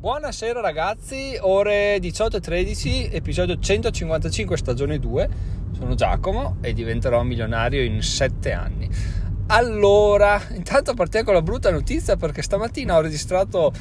Buonasera 0.00 0.60
ragazzi, 0.60 1.36
ore 1.40 1.96
18.13, 1.96 3.12
episodio 3.12 3.58
155 3.58 4.56
stagione 4.56 5.00
2. 5.00 5.28
Sono 5.76 5.96
Giacomo 5.96 6.58
e 6.60 6.72
diventerò 6.72 7.24
milionario 7.24 7.82
in 7.82 8.00
7 8.00 8.52
anni. 8.52 8.88
Allora, 9.48 10.40
intanto 10.54 10.94
partiamo 10.94 11.24
con 11.24 11.34
la 11.34 11.42
brutta 11.42 11.72
notizia 11.72 12.14
perché 12.14 12.42
stamattina 12.42 12.96
ho 12.96 13.00
registrato 13.00 13.72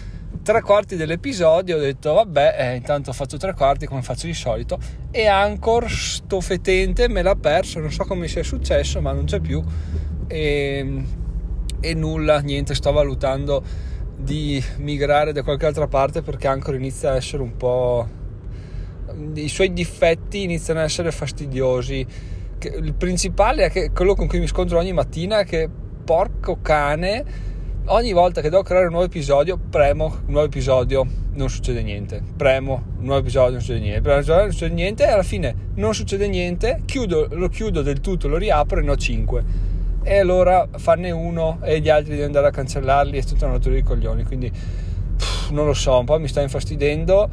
tre 0.42 0.64
quarti 0.64 0.96
dell'episodio, 0.96 1.78
ho 1.78 1.80
detto 1.80 2.14
vabbè, 2.14 2.56
eh, 2.58 2.76
intanto 2.78 3.14
faccio 3.14 3.38
tre 3.38 3.54
quarti 3.54 3.86
come 3.86 4.02
faccio 4.02 4.26
di 4.26 4.34
solito 4.34 4.80
e 5.12 5.28
Anchor, 5.28 5.88
sto 5.88 6.42
fetente, 6.42 7.08
me 7.08 7.22
l'ha 7.22 7.36
perso, 7.36 7.80
non 7.80 7.92
so 7.92 8.06
come 8.06 8.28
sia 8.28 8.42
successo 8.42 9.02
ma 9.02 9.12
non 9.12 9.26
c'è 9.26 9.40
più 9.40 9.64
e, 10.26 11.04
e 11.80 11.94
nulla, 11.94 12.40
niente, 12.40 12.74
sto 12.74 12.92
valutando 12.92 13.87
di 14.28 14.62
migrare 14.80 15.32
da 15.32 15.42
qualche 15.42 15.66
altra 15.66 15.88
parte 15.88 16.22
perché 16.22 16.48
Anchor 16.48 16.76
inizia 16.76 17.12
a 17.12 17.16
essere 17.16 17.42
un 17.42 17.56
po' 17.56 18.06
i 19.36 19.48
suoi 19.48 19.72
difetti 19.72 20.44
iniziano 20.44 20.82
a 20.82 20.84
essere 20.84 21.14
fastidiosi. 21.14 22.06
Il 22.60 22.94
principale 22.94 23.66
è 23.66 23.72
che 23.72 23.92
quello 23.92 24.16
con 24.16 24.28
cui 24.28 24.40
mi 24.40 24.48
scontro 24.48 24.80
ogni 24.80 24.92
mattina 24.92 25.40
è 25.40 25.46
che 25.46 25.70
porco 26.04 26.60
cane 26.62 27.24
ogni 27.86 28.12
volta 28.12 28.42
che 28.42 28.50
devo 28.50 28.64
creare 28.64 28.88
un 28.88 28.92
nuovo 28.92 29.06
episodio 29.06 29.58
premo 29.58 30.06
un 30.06 30.32
nuovo 30.32 30.46
episodio 30.46 31.08
non 31.32 31.50
succede 31.50 31.82
niente. 31.82 32.22
Premo 32.36 32.84
un 32.98 33.06
nuovo 33.06 33.22
episodio 33.22 33.52
non 33.52 33.62
succede 33.62 33.80
niente. 33.80 34.02
Premo 34.02 34.18
un 34.18 34.24
episodio 34.24 34.44
non 34.44 34.52
succede 34.52 34.74
niente 34.74 35.04
e 35.06 35.08
alla 35.08 35.24
fine 35.24 35.56
non 35.76 35.94
succede 35.96 36.28
niente 36.28 36.82
chiudo, 36.84 37.30
lo 37.32 37.48
chiudo 37.48 37.82
del 37.82 38.02
tutto 38.02 38.28
lo 38.28 38.36
riapro 38.36 38.80
e 38.80 38.84
ne 38.84 38.92
ho 38.92 38.98
5 38.98 39.76
e 40.08 40.20
allora 40.20 40.68
farne 40.78 41.12
uno 41.12 41.60
e 41.62 41.80
gli 41.82 41.90
altri 41.90 42.16
di 42.16 42.22
andare 42.22 42.48
a 42.48 42.52
cancellarli 42.52 43.18
è 43.18 43.24
tutta 43.24 43.46
una 43.46 43.56
natura 43.56 43.76
di 43.76 43.84
coglioni 43.84 44.24
quindi 44.24 44.50
pff, 44.50 45.50
non 45.50 45.66
lo 45.66 45.74
so 45.74 46.00
un 46.00 46.06
po' 46.06 46.18
mi 46.18 46.28
sta 46.28 46.42
infastidendo 46.42 47.30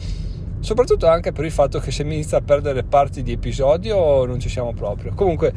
soprattutto 0.64 1.06
anche 1.06 1.30
per 1.30 1.44
il 1.44 1.50
fatto 1.50 1.78
che 1.78 1.90
se 1.90 2.04
mi 2.04 2.14
inizia 2.14 2.38
a 2.38 2.40
perdere 2.40 2.82
parti 2.82 3.22
di 3.22 3.32
episodio 3.32 4.24
non 4.24 4.40
ci 4.40 4.48
siamo 4.48 4.72
proprio. 4.72 5.12
Comunque 5.14 5.52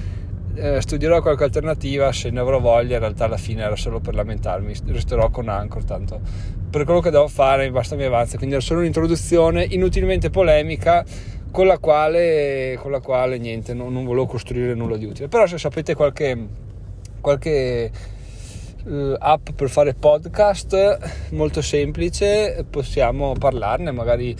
eh, 0.53 0.81
studierò 0.81 1.21
qualche 1.21 1.45
alternativa 1.45 2.11
se 2.11 2.29
ne 2.29 2.41
avrò 2.41 2.59
voglia 2.59 2.95
in 2.95 2.99
realtà 2.99 3.23
alla 3.23 3.37
fine 3.37 3.63
era 3.63 3.77
solo 3.77 4.01
per 4.01 4.15
lamentarmi 4.15 4.73
resterò 4.87 5.29
con 5.29 5.47
Anchor 5.47 5.85
tanto 5.85 6.19
per 6.69 6.83
quello 6.83 6.99
che 6.99 7.09
devo 7.09 7.29
fare 7.29 7.71
basta 7.71 7.95
mi 7.95 8.03
avanza. 8.03 8.35
Quindi 8.35 8.55
era 8.55 8.63
solo 8.63 8.81
un'introduzione 8.81 9.63
inutilmente 9.63 10.29
polemica 10.29 11.05
con 11.51 11.67
la 11.67 11.77
quale, 11.77 12.77
con 12.81 12.91
la 12.91 12.99
quale 12.99 13.37
niente 13.37 13.73
non, 13.73 13.93
non 13.93 14.03
volevo 14.03 14.25
costruire 14.25 14.73
nulla 14.73 14.97
di 14.97 15.05
utile. 15.05 15.29
Però 15.29 15.47
se 15.47 15.57
sapete 15.57 15.95
qualche 15.95 16.65
qualche 17.21 17.91
uh, 18.85 19.15
app 19.17 19.49
per 19.55 19.69
fare 19.69 19.93
podcast 19.93 21.29
molto 21.31 21.61
semplice, 21.61 22.65
possiamo 22.69 23.33
parlarne, 23.33 23.91
magari 23.91 24.35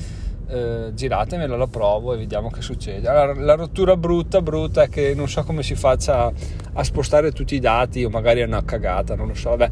uh, 0.47 0.93
giratemela, 0.93 1.55
la 1.55 1.67
provo 1.67 2.13
e 2.13 2.17
vediamo 2.17 2.49
che 2.49 2.61
succede. 2.61 3.07
Allora, 3.07 3.33
la 3.39 3.55
rottura 3.55 3.95
brutta, 3.97 4.41
brutta 4.41 4.83
è 4.83 4.89
che 4.89 5.13
non 5.13 5.27
so 5.27 5.43
come 5.43 5.63
si 5.63 5.75
faccia 5.75 6.31
a 6.73 6.83
spostare 6.83 7.31
tutti 7.31 7.55
i 7.55 7.59
dati 7.59 8.03
o 8.03 8.09
magari 8.09 8.41
è 8.41 8.45
una 8.45 8.63
cagata, 8.63 9.15
non 9.15 9.27
lo 9.27 9.33
so. 9.33 9.49
Vabbè. 9.49 9.69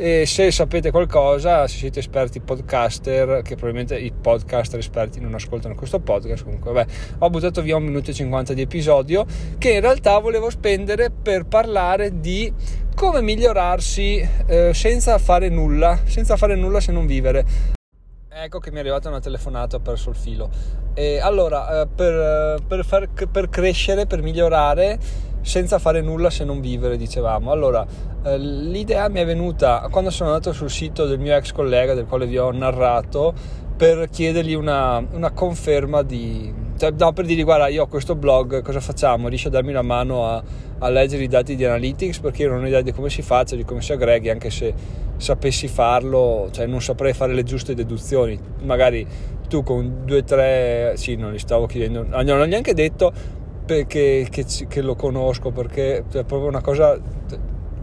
E 0.00 0.26
se 0.26 0.52
sapete 0.52 0.92
qualcosa, 0.92 1.66
se 1.66 1.78
siete 1.78 1.98
esperti 1.98 2.38
podcaster, 2.38 3.42
che 3.42 3.56
probabilmente 3.56 3.98
i 3.98 4.12
podcaster 4.12 4.78
esperti 4.78 5.18
non 5.18 5.34
ascoltano 5.34 5.74
questo 5.74 5.98
podcast, 5.98 6.44
comunque 6.44 6.72
vabbè, 6.72 6.90
ho 7.18 7.30
buttato 7.30 7.62
via 7.62 7.74
un 7.74 7.82
minuto 7.82 8.12
e 8.12 8.14
50 8.14 8.52
di 8.52 8.60
episodio 8.60 9.26
che 9.58 9.72
in 9.72 9.80
realtà 9.80 10.16
volevo 10.18 10.50
spendere 10.50 11.10
per 11.10 11.46
parlare 11.46 12.20
di 12.20 12.52
come 12.94 13.22
migliorarsi 13.22 14.24
eh, 14.46 14.72
senza 14.72 15.18
fare 15.18 15.48
nulla, 15.48 15.98
senza 16.04 16.36
fare 16.36 16.54
nulla 16.54 16.78
se 16.78 16.92
non 16.92 17.04
vivere. 17.04 17.44
Ecco 18.28 18.60
che 18.60 18.70
mi 18.70 18.76
è 18.76 18.80
arrivata 18.80 19.08
una 19.08 19.18
telefonata, 19.18 19.78
ho 19.78 19.80
perso 19.80 20.10
il 20.10 20.16
filo. 20.16 20.48
E 20.94 21.18
allora, 21.18 21.80
eh, 21.80 21.88
per, 21.88 22.62
per, 22.64 22.84
far, 22.84 23.08
per 23.08 23.48
crescere, 23.48 24.06
per 24.06 24.22
migliorare, 24.22 24.96
senza 25.48 25.78
fare 25.78 26.02
nulla 26.02 26.28
se 26.28 26.44
non 26.44 26.60
vivere, 26.60 26.98
dicevamo. 26.98 27.50
Allora, 27.50 27.84
eh, 28.22 28.36
l'idea 28.36 29.08
mi 29.08 29.20
è 29.20 29.24
venuta 29.24 29.88
quando 29.90 30.10
sono 30.10 30.28
andato 30.28 30.52
sul 30.52 30.68
sito 30.68 31.06
del 31.06 31.18
mio 31.18 31.34
ex 31.34 31.52
collega, 31.52 31.94
del 31.94 32.04
quale 32.04 32.26
vi 32.26 32.36
ho 32.36 32.50
narrato, 32.52 33.32
per 33.74 34.10
chiedergli 34.10 34.52
una, 34.52 35.02
una 35.10 35.30
conferma 35.30 36.02
di... 36.02 36.52
Cioè, 36.76 36.92
no, 36.98 37.12
per 37.14 37.24
dirgli, 37.24 37.44
guarda, 37.44 37.68
io 37.68 37.84
ho 37.84 37.86
questo 37.86 38.14
blog, 38.14 38.62
cosa 38.62 38.78
facciamo? 38.78 39.28
Riesci 39.28 39.46
a 39.46 39.50
darmi 39.50 39.70
una 39.70 39.82
mano 39.82 40.26
a, 40.26 40.42
a 40.80 40.88
leggere 40.90 41.22
i 41.22 41.28
dati 41.28 41.56
di 41.56 41.64
Analytics? 41.64 42.18
Perché 42.18 42.42
io 42.42 42.50
non 42.50 42.62
ho 42.62 42.66
idea 42.66 42.82
di 42.82 42.92
come 42.92 43.08
si 43.08 43.22
faccia, 43.22 43.56
di 43.56 43.64
come 43.64 43.80
si 43.80 43.92
aggreghi, 43.92 44.28
anche 44.28 44.50
se 44.50 44.74
sapessi 45.16 45.66
farlo, 45.66 46.48
cioè 46.52 46.66
non 46.66 46.82
saprei 46.82 47.14
fare 47.14 47.32
le 47.32 47.42
giuste 47.42 47.74
deduzioni. 47.74 48.38
Magari 48.64 49.06
tu 49.48 49.62
con 49.62 50.02
due 50.04 50.18
o 50.18 50.24
tre, 50.24 50.92
sì, 50.96 51.16
non 51.16 51.32
li 51.32 51.38
stavo 51.38 51.64
chiedendo, 51.64 52.04
non 52.04 52.38
ho 52.38 52.44
neanche 52.44 52.74
detto 52.74 53.36
che, 53.86 54.26
che, 54.30 54.44
che 54.66 54.80
lo 54.80 54.94
conosco 54.94 55.50
perché 55.50 55.98
è 55.98 56.24
proprio 56.24 56.46
una 56.46 56.60
cosa, 56.60 56.98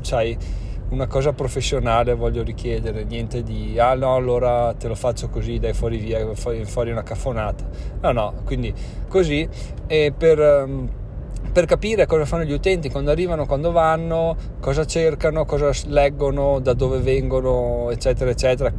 sai, 0.02 0.38
una 0.90 1.08
cosa 1.08 1.34
professionale 1.34 2.14
voglio 2.14 2.44
richiedere, 2.44 3.04
niente 3.04 3.44
di 3.44 3.78
ah 3.80 3.96
no 3.96 4.16
allora 4.16 4.74
te 4.78 4.88
lo 4.88 4.96
faccio 4.96 5.30
così, 5.30 5.60
dai 5.60 5.74
fuori 5.74 5.98
via, 5.98 6.34
fuori, 6.36 6.64
fuori 6.66 6.92
una 6.92 7.04
caffonata. 7.04 7.66
No, 8.02 8.12
no, 8.12 8.34
quindi 8.46 8.74
così 9.08 9.48
e 9.88 10.14
per, 10.16 10.40
ehm, 10.40 10.90
per 11.52 11.66
capire 11.66 12.06
cosa 12.06 12.26
fanno 12.26 12.44
gli 12.44 12.52
utenti 12.52 12.90
quando 12.90 13.12
arrivano, 13.12 13.46
quando 13.46 13.72
vanno, 13.72 14.36
cosa 14.60 14.86
cercano, 14.86 15.46
cosa 15.46 15.72
leggono, 15.88 16.60
da 16.60 16.74
dove 16.74 17.00
vengono, 17.00 17.90
eccetera, 17.92 18.30
eccetera. 18.30 18.72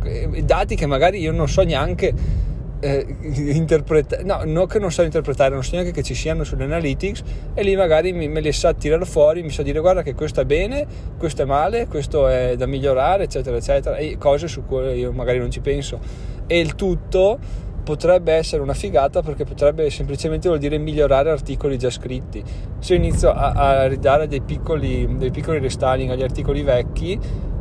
Dati 0.42 0.76
che 0.76 0.86
magari 0.86 1.20
io 1.20 1.32
non 1.32 1.48
so 1.48 1.62
neanche 1.62 2.44
eh, 2.80 3.06
interpretare, 3.20 4.22
no, 4.22 4.42
non 4.44 4.66
che 4.66 4.78
non 4.78 4.90
so 4.90 5.02
interpretare, 5.02 5.54
non 5.54 5.64
so 5.64 5.72
neanche 5.74 5.92
che 5.92 6.02
ci 6.02 6.14
siano 6.14 6.44
sulle 6.44 6.64
analytics 6.64 7.22
e 7.54 7.62
lì 7.62 7.76
magari 7.76 8.12
mi, 8.12 8.28
me 8.28 8.40
li 8.40 8.52
sa 8.52 8.72
tirare 8.74 9.04
fuori, 9.04 9.42
mi 9.42 9.50
sa 9.50 9.62
dire 9.62 9.80
guarda 9.80 10.02
che 10.02 10.14
questo 10.14 10.40
è 10.40 10.44
bene, 10.44 10.86
questo 11.18 11.42
è 11.42 11.44
male, 11.44 11.86
questo 11.86 12.28
è 12.28 12.56
da 12.56 12.66
migliorare, 12.66 13.24
eccetera, 13.24 13.56
eccetera, 13.56 13.96
e 13.96 14.16
cose 14.18 14.48
su 14.48 14.64
cui 14.64 14.98
io 14.98 15.12
magari 15.12 15.38
non 15.38 15.50
ci 15.50 15.60
penso. 15.60 15.98
E 16.46 16.58
il 16.58 16.74
tutto 16.74 17.38
potrebbe 17.86 18.32
essere 18.32 18.62
una 18.62 18.74
figata 18.74 19.22
perché 19.22 19.44
potrebbe 19.44 19.88
semplicemente 19.90 20.48
vuol 20.48 20.58
dire 20.58 20.76
migliorare 20.76 21.30
articoli 21.30 21.78
già 21.78 21.88
scritti. 21.88 22.42
Se 22.80 22.96
inizio 22.96 23.30
a, 23.30 23.52
a 23.52 23.86
ridare 23.86 24.26
dei 24.26 24.40
piccoli, 24.40 25.16
dei 25.16 25.30
piccoli 25.30 25.60
restyling 25.60 26.10
agli 26.10 26.24
articoli 26.24 26.62
vecchi, 26.62 27.16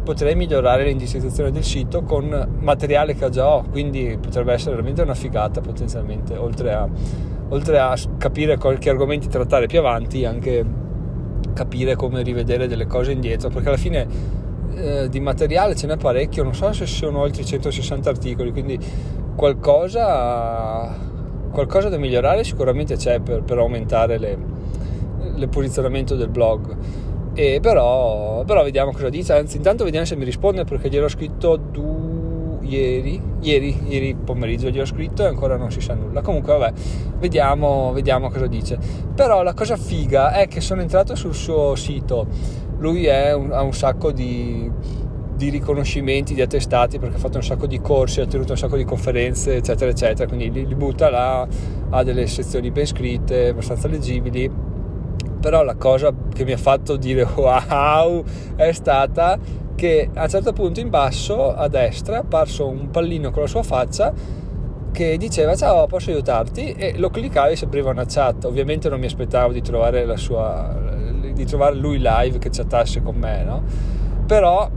potrei 0.06 0.36
migliorare 0.36 0.86
l'indicizzazione 0.86 1.52
del 1.52 1.64
sito 1.64 2.04
con 2.04 2.58
materiale 2.60 3.16
che 3.16 3.30
già 3.30 3.50
ho, 3.50 3.64
quindi 3.64 4.18
potrebbe 4.22 4.54
essere 4.54 4.76
veramente 4.76 5.02
una 5.02 5.16
figata 5.16 5.62
potenzialmente, 5.62 6.38
oltre 6.38 6.72
a, 6.72 6.88
oltre 7.50 7.80
a 7.80 7.98
capire 8.18 8.58
qualche 8.58 8.90
argomenti 8.92 9.28
trattare 9.28 9.66
più 9.66 9.80
avanti, 9.80 10.24
anche 10.24 10.64
capire 11.54 11.96
come 11.96 12.22
rivedere 12.22 12.68
delle 12.68 12.86
cose 12.86 13.14
indietro, 13.14 13.50
perché 13.50 13.68
alla 13.68 13.78
fine 13.78 14.08
eh, 14.76 15.10
di 15.10 15.20
materiale 15.20 15.76
ce 15.76 15.88
n'è 15.88 15.98
parecchio, 15.98 16.44
non 16.44 16.54
so 16.54 16.72
se 16.72 16.86
sono 16.86 17.20
oltre 17.20 17.44
160 17.44 18.08
articoli, 18.08 18.52
quindi 18.52 18.80
qualcosa, 19.36 20.96
qualcosa 21.50 21.90
da 21.90 21.98
migliorare 21.98 22.44
sicuramente 22.44 22.96
c'è 22.96 23.20
per, 23.22 23.42
per 23.42 23.58
aumentare 23.58 24.20
le, 24.20 24.38
il 25.36 25.50
posizionamento 25.50 26.16
del 26.16 26.30
blog 26.30 26.76
e 27.36 27.60
però, 27.62 28.44
però, 28.46 28.64
vediamo 28.64 28.94
cosa 28.94 29.10
dice. 29.10 29.34
Anzi, 29.34 29.58
intanto 29.58 29.84
vediamo 29.84 30.06
se 30.06 30.16
mi 30.16 30.24
risponde 30.24 30.64
perché 30.64 30.90
gliel'ho 30.90 31.10
scritto 31.10 31.58
du... 31.58 32.60
ieri, 32.62 33.22
ieri, 33.42 33.78
ieri 33.88 34.16
pomeriggio 34.16 34.70
gliel'ho 34.70 34.86
scritto 34.86 35.24
e 35.24 35.28
ancora 35.28 35.58
non 35.58 35.70
si 35.70 35.82
sa 35.82 35.94
nulla. 35.94 36.22
Comunque, 36.22 36.58
vabbè, 36.58 36.74
vediamo, 37.20 37.92
vediamo 37.92 38.30
cosa 38.30 38.48
dice. 38.48 38.80
Però 39.14 39.44
la 39.44 39.54
cosa 39.54 39.76
figa 39.76 40.32
è 40.32 40.48
che 40.48 40.62
sono 40.62 40.82
entrato 40.82 41.14
sul 41.16 41.36
suo 41.36 41.76
sito. 41.76 42.26
Lui 42.78 43.06
un, 43.06 43.52
ha 43.52 43.62
un 43.62 43.74
sacco 43.74 44.12
di, 44.14 44.72
di 45.36 45.50
riconoscimenti, 45.50 46.34
di 46.34 46.42
attestati 46.42 47.00
perché 47.00 47.18
ha 47.18 47.20
fatto 47.20 47.38
un 47.38 47.44
sacco 47.44 47.68
di 47.68 47.82
corsi, 47.82 48.22
ha 48.22 48.26
tenuto 48.26 48.54
un 48.54 48.58
sacco 48.58 48.78
di 48.78 48.86
conferenze, 48.86 49.58
eccetera, 49.58 49.92
eccetera. 49.92 50.26
Quindi 50.26 50.52
li, 50.52 50.66
li 50.66 50.76
butta 50.76 51.10
là, 51.10 51.46
ha 51.90 52.04
delle 52.04 52.28
sezioni 52.28 52.72
ben 52.72 52.86
scritte, 52.86 53.50
abbastanza 53.50 53.90
leggibili 53.90 54.65
però 55.46 55.62
la 55.62 55.76
cosa 55.76 56.12
che 56.34 56.44
mi 56.44 56.54
ha 56.54 56.58
fatto 56.58 56.96
dire 56.96 57.22
wow 57.36 58.24
è 58.56 58.72
stata 58.72 59.38
che 59.76 60.10
a 60.12 60.24
un 60.24 60.28
certo 60.28 60.54
punto 60.54 60.80
in 60.80 60.90
basso 60.90 61.54
a 61.54 61.68
destra 61.68 62.16
è 62.16 62.20
apparso 62.22 62.68
un 62.68 62.90
pallino 62.90 63.30
con 63.30 63.44
la 63.44 63.48
sua 63.48 63.62
faccia 63.62 64.12
che 64.92 65.18
diceva 65.18 65.56
ciao 65.56 65.86
posso 65.86 66.10
aiutarti 66.10 66.72
e 66.72 66.98
lo 66.98 67.12
cliccavi 67.12 67.52
e 67.52 67.56
si 67.58 67.66
apriva 67.66 67.92
una 67.92 68.06
chat 68.08 68.46
ovviamente 68.46 68.90
non 68.90 69.00
mi 69.00 69.06
aspettavo 69.06 69.54
di 69.54 69.62
trovare 69.62 70.18
sua 70.18 70.76
di 71.32 71.46
trovare 71.46 71.76
lui 71.76 72.00
live 72.00 72.40
che 72.40 72.50
chattasse 72.50 73.04
con 73.04 73.16
me 73.16 73.44
no? 73.44 73.64
però 74.26 74.68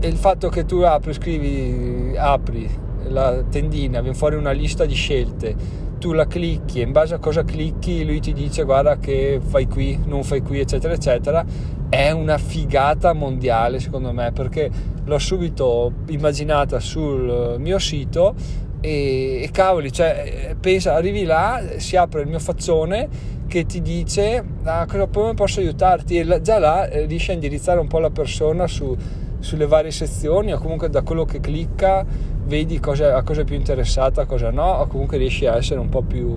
il 0.00 0.16
fatto 0.16 0.48
che 0.48 0.64
tu 0.64 0.80
apri 0.80 1.12
scrivi 1.12 2.16
apri 2.16 2.68
la 3.04 3.44
tendina 3.48 4.00
viene 4.00 4.16
fuori 4.16 4.34
una 4.34 4.50
lista 4.50 4.84
di 4.84 4.94
scelte 4.94 5.54
tu 6.02 6.10
la 6.10 6.26
clicchi 6.26 6.80
e 6.80 6.82
in 6.82 6.90
base 6.90 7.14
a 7.14 7.18
cosa 7.18 7.44
clicchi 7.44 8.04
lui 8.04 8.18
ti 8.18 8.32
dice 8.32 8.64
guarda 8.64 8.98
che 8.98 9.40
fai 9.40 9.68
qui, 9.68 9.96
non 10.04 10.24
fai 10.24 10.40
qui, 10.40 10.58
eccetera, 10.58 10.94
eccetera, 10.94 11.44
è 11.88 12.10
una 12.10 12.38
figata 12.38 13.12
mondiale 13.12 13.78
secondo 13.78 14.10
me 14.12 14.32
perché 14.32 14.68
l'ho 15.04 15.18
subito 15.20 15.92
immaginata 16.08 16.80
sul 16.80 17.54
mio 17.60 17.78
sito 17.78 18.34
e, 18.80 19.42
e 19.44 19.50
cavoli, 19.52 19.92
cioè, 19.92 20.56
pensa, 20.58 20.94
arrivi 20.94 21.22
là, 21.22 21.62
si 21.76 21.94
apre 21.94 22.22
il 22.22 22.26
mio 22.26 22.40
faccione 22.40 23.08
che 23.46 23.64
ti 23.64 23.80
dice 23.80 24.42
ah, 24.64 24.86
come 24.86 25.34
posso 25.34 25.60
aiutarti? 25.60 26.18
E 26.18 26.40
già 26.42 26.58
là 26.58 26.88
eh, 26.88 27.06
riesci 27.06 27.30
a 27.30 27.34
indirizzare 27.34 27.78
un 27.78 27.86
po' 27.86 28.00
la 28.00 28.10
persona 28.10 28.66
su, 28.66 28.96
sulle 29.42 29.66
varie 29.66 29.90
sezioni 29.90 30.52
o 30.52 30.58
comunque 30.58 30.88
da 30.88 31.02
quello 31.02 31.24
che 31.24 31.40
clicca 31.40 32.04
vedi 32.44 32.80
cosa, 32.80 33.16
a 33.16 33.22
cosa 33.22 33.42
è 33.42 33.44
più 33.44 33.56
interessata, 33.56 34.22
a 34.22 34.26
cosa 34.26 34.50
no 34.50 34.64
o 34.64 34.86
comunque 34.86 35.18
riesci 35.18 35.46
a 35.46 35.56
essere 35.56 35.80
un 35.80 35.88
po' 35.88 36.02
più 36.02 36.36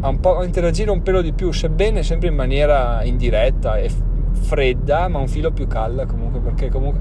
a, 0.00 0.08
un 0.08 0.20
po', 0.20 0.38
a 0.38 0.44
interagire 0.44 0.90
un 0.90 1.02
pelo 1.02 1.22
di 1.22 1.32
più 1.32 1.52
sebbene 1.52 2.02
sempre 2.02 2.28
in 2.28 2.34
maniera 2.34 3.02
indiretta 3.04 3.78
e 3.78 3.90
fredda 4.32 5.08
ma 5.08 5.18
un 5.18 5.28
filo 5.28 5.52
più 5.52 5.66
calda 5.66 6.06
comunque 6.06 6.40
perché 6.40 6.68
comunque 6.68 7.00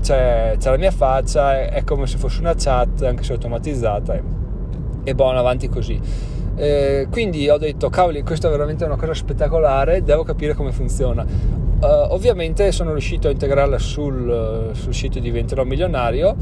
c'è, 0.00 0.54
c'è 0.58 0.70
la 0.70 0.76
mia 0.76 0.90
faccia, 0.90 1.58
è, 1.58 1.70
è, 1.70 1.84
come 1.84 2.06
se 2.06 2.18
fosse 2.18 2.40
una 2.40 2.54
chat, 2.56 3.02
anche 3.02 3.22
se 3.22 3.32
automatizzata, 3.32 4.14
e, 4.14 4.22
e 5.04 5.14
buono, 5.14 5.38
avanti 5.38 5.68
così. 5.68 6.00
Eh, 6.56 7.06
quindi 7.10 7.48
ho 7.48 7.58
detto, 7.58 7.88
cavoli, 7.88 8.22
questa 8.22 8.48
è 8.48 8.50
veramente 8.50 8.84
una 8.84 8.96
cosa 8.96 9.14
spettacolare, 9.14 10.02
devo 10.02 10.22
capire 10.22 10.54
come 10.54 10.72
funziona. 10.72 11.24
Uh, 11.80 12.12
ovviamente 12.12 12.72
sono 12.72 12.90
riuscito 12.90 13.28
a 13.28 13.30
integrarla 13.30 13.78
sul, 13.78 14.70
sul 14.72 14.94
sito 14.94 15.20
Diventerò 15.20 15.62
Milionario. 15.64 16.34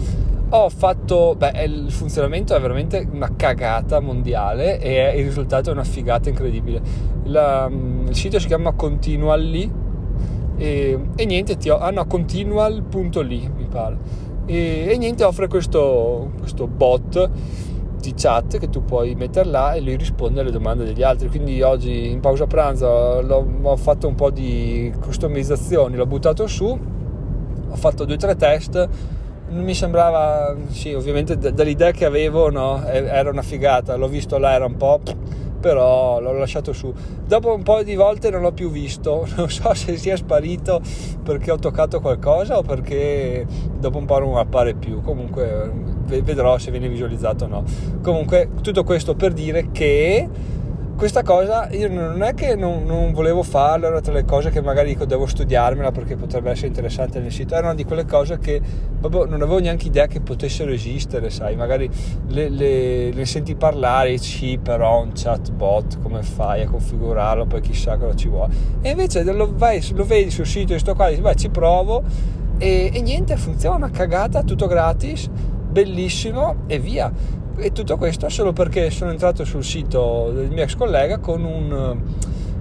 Ho 0.49 0.69
fatto, 0.71 1.35
beh, 1.37 1.62
il 1.65 1.91
funzionamento 1.91 2.55
è 2.55 2.61
veramente 2.61 3.06
una 3.11 3.35
cagata 3.37 4.00
mondiale 4.00 4.79
e 4.81 5.19
il 5.19 5.25
risultato 5.25 5.71
è 5.71 5.73
una 5.73 5.85
figata 5.85 6.29
incredibile. 6.29 6.81
La, 7.25 7.69
il 7.71 8.15
sito 8.15 8.38
si 8.38 8.47
chiama 8.47 8.73
Continually 8.73 9.71
e, 10.56 10.99
e 11.15 11.25
niente, 11.27 11.56
ti, 11.56 11.69
ah 11.69 11.91
no, 11.91 12.06
continual.ly 12.06 13.50
mi 13.56 13.67
pare. 13.69 13.97
E, 14.47 14.87
e, 14.88 14.97
niente, 14.97 15.25
offre 15.25 15.49
questo, 15.49 16.31
questo 16.38 16.67
bot 16.67 17.31
di 18.06 18.14
chat 18.14 18.58
che 18.58 18.69
tu 18.69 18.85
puoi 18.85 19.14
mettere 19.14 19.49
là 19.49 19.75
e 19.75 19.81
lui 19.81 19.97
risponde 19.97 20.41
alle 20.41 20.53
domande 20.53 20.85
degli 20.85 21.03
altri. 21.03 21.29
Quindi 21.29 21.61
oggi 21.62 22.11
in 22.11 22.20
pausa 22.20 22.47
pranzo 22.47 22.87
ho 22.87 23.76
fatto 23.76 24.06
un 24.06 24.14
po' 24.14 24.31
di 24.31 24.93
customizzazioni, 25.00 25.97
l'ho 25.97 26.06
buttato 26.06 26.47
su, 26.47 26.67
ho 26.67 27.76
fatto 27.76 28.05
due 28.05 28.14
o 28.14 28.19
tre 28.19 28.37
test. 28.37 28.88
Mi 29.49 29.75
sembrava, 29.75 30.56
sì, 30.69 30.93
ovviamente 30.93 31.37
dall'idea 31.38 31.93
che 31.93 32.05
avevo, 32.05 32.50
no, 32.50 32.85
era 32.85 33.31
una 33.31 33.43
figata. 33.43 33.97
L'ho 33.97 34.09
visto 34.09 34.38
là, 34.38 34.52
era 34.52 34.67
un 34.67 34.76
po' 34.76 35.00
però 35.67 36.21
l'ho 36.21 36.33
lasciato 36.33 36.73
su. 36.73 36.95
Dopo 37.27 37.53
un 37.53 37.65
po' 37.65 37.83
di 37.83 37.97
volte 37.97 38.31
non 38.31 38.41
l'ho 38.41 38.53
più 38.53 38.71
visto, 38.71 39.27
non 39.35 39.51
so 39.51 39.75
se 39.75 39.97
sia 39.97 40.17
sparito 40.17 40.81
perché 41.25 41.51
ho 41.51 41.59
toccato 41.59 42.01
qualcosa 42.01 42.57
o 42.57 42.63
perché 42.63 43.45
dopo 43.77 43.99
un 43.99 44.05
po' 44.05 44.21
non 44.21 44.37
appare 44.37 44.75
più. 44.75 45.03
Comunque 45.03 45.73
vedrò 46.07 46.57
se 46.59 46.71
viene 46.71 46.89
visualizzato 46.89 47.47
o 47.47 47.49
no. 47.49 47.65
Comunque 48.01 48.51
tutto 48.63 48.85
questo 48.85 49.17
per 49.17 49.33
dire 49.33 49.73
che 49.73 50.29
questa 50.97 51.23
cosa 51.23 51.69
io 51.73 51.93
non 51.93 52.23
è 52.23 52.33
che 52.33 52.57
non, 52.57 52.85
non, 52.85 53.13
volevo 53.13 53.43
farla, 53.43 53.89
era 53.89 54.01
tra 54.01 54.15
le 54.15 54.25
cose 54.25 54.49
che 54.49 54.63
magari 54.63 54.89
dico 54.89 55.05
devo 55.05 55.27
studiarmela 55.27 55.93
perché 55.93 56.17
potrebbe 56.17 56.51
essere 56.51 56.69
interessante 56.69 57.21
nel 57.21 57.31
sito, 57.31 57.55
era 57.55 57.67
una 57.67 57.75
di 57.75 57.85
quelle 57.85 58.07
cose 58.07 58.39
che 58.39 58.61
proprio 58.99 59.27
non 59.27 59.43
avevo 59.43 59.59
neanche 59.59 59.89
idea 59.89 60.07
che 60.07 60.21
potessero 60.21 60.73
esistere, 60.73 61.29
sai, 61.29 61.55
magari 61.55 61.89
le, 62.29 62.49
le, 62.49 63.13
le 63.13 63.27
senti 63.27 63.55
parlare, 63.55 64.17
sì 64.17 64.59
però 64.61 65.03
un 65.03 65.13
chatbot 65.15 66.01
come 66.01 66.23
fai 66.23 66.63
a 66.63 66.69
configurarlo, 66.69 67.45
poi 67.45 67.61
chissà 67.61 67.99
cosa 67.99 68.15
ci 68.15 68.29
vuole. 68.29 68.55
E 68.81 68.91
invece 68.91 69.23
lo, 69.23 69.53
vai, 69.55 69.87
lo 69.93 70.05
vedi 70.05 70.31
sul 70.31 70.47
sito 70.47 70.73
di 70.73 70.79
sto 70.79 70.95
qua, 70.95 71.11
dici, 71.11 71.21
vai 71.21 71.37
ci 71.37 71.51
provo. 71.51 72.03
E, 72.59 72.91
e 72.91 73.03
niente, 73.03 73.37
funziona, 73.37 73.91
cagata, 73.91 74.43
tutto 74.43 74.67
gratis, 74.67 75.29
bellissimo 75.29 76.63
e 76.67 76.79
via 76.79 77.13
e 77.58 77.73
tutto 77.73 77.97
questo 77.97 78.29
solo 78.29 78.53
perché 78.53 78.91
sono 78.91 79.11
entrato 79.11 79.44
sul 79.44 79.64
sito 79.64 80.31
del 80.35 80.50
mio 80.50 80.62
ex 80.62 80.75
collega 80.76 81.19
con, 81.19 81.43
un, 81.43 82.00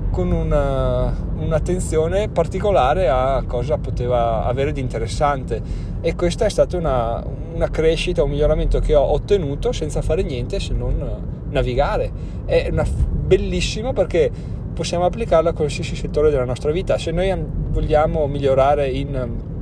con 0.10 0.32
una, 0.32 1.14
un'attenzione 1.38 2.30
particolare 2.30 3.10
a 3.10 3.44
cosa 3.46 3.78
poteva 3.78 4.46
avere 4.46 4.72
di 4.72 4.80
interessante 4.80 5.62
e 6.02 6.16
questa 6.16 6.46
è 6.46 6.50
stata 6.50 6.78
una, 6.78 7.24
una 7.54 7.70
crescita, 7.70 8.24
un 8.24 8.30
miglioramento 8.30 8.80
che 8.80 8.96
ho 8.96 9.12
ottenuto 9.12 9.72
senza 9.72 10.02
fare 10.02 10.24
niente 10.24 10.60
se 10.60 10.74
non 10.74 11.04
navigare. 11.50 12.12
È 12.46 12.70
una, 12.72 12.86
bellissimo 12.86 13.92
perché 13.92 14.32
possiamo 14.74 15.06
applicarla 15.06 15.50
a 15.50 15.54
qualsiasi 15.54 15.96
settore 15.96 16.30
della 16.30 16.46
nostra 16.46 16.72
vita. 16.72 16.98
Se 16.98 17.12
noi 17.12 17.34
vogliamo 17.70 18.28
migliorare 18.28 18.90
in 18.90 19.54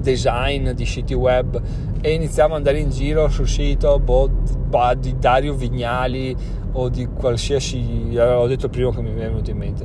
design 0.00 0.70
di 0.70 0.86
siti 0.86 1.14
web 1.14 1.60
e 2.00 2.12
iniziamo 2.12 2.52
ad 2.52 2.58
andare 2.58 2.78
in 2.78 2.90
giro 2.90 3.28
sul 3.28 3.48
sito 3.48 3.98
boh, 3.98 4.30
di 4.98 5.18
Dario 5.18 5.54
Vignali 5.54 6.34
o 6.72 6.88
di 6.88 7.06
qualsiasi, 7.06 8.16
ho 8.16 8.46
detto 8.46 8.66
il 8.66 8.70
primo 8.70 8.90
che 8.90 9.02
mi 9.02 9.10
è 9.10 9.14
venuto 9.14 9.50
in 9.50 9.56
mente, 9.56 9.84